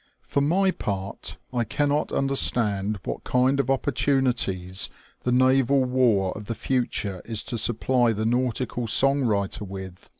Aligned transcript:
For 0.23 0.41
my 0.41 0.71
part, 0.71 1.37
I 1.53 1.63
cannot 1.63 2.11
understand 2.11 2.99
what 3.05 3.23
kind 3.23 3.59
of 3.59 3.69
opportunities 3.69 4.89
the 5.21 5.31
naval 5.31 5.83
war 5.83 6.31
of 6.35 6.45
the 6.45 6.55
future 6.55 7.21
is 7.23 7.43
to 7.43 7.57
supply 7.59 8.11
the 8.11 8.25
nautical 8.25 8.87
song 8.87 9.21
writer 9.25 9.63
with. 9.63 10.09